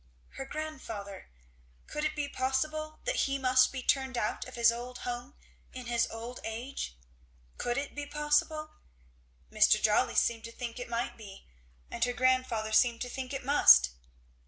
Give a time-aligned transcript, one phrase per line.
[0.29, 1.29] Her grandfather?
[1.85, 5.35] could it be possible that he must be turned out of his old home
[5.73, 6.97] in his old age?
[7.59, 8.77] could it be possible?
[9.51, 9.79] Mr.
[9.79, 11.45] Jolly seemed to think it might be,
[11.91, 13.91] and her grandfather seemed to think it must.